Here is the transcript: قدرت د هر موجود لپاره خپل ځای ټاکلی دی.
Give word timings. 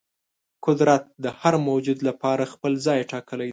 قدرت 0.65 1.03
د 1.23 1.25
هر 1.39 1.53
موجود 1.67 1.99
لپاره 2.07 2.43
خپل 2.53 2.71
ځای 2.85 2.99
ټاکلی 3.11 3.47
دی. 3.47 3.49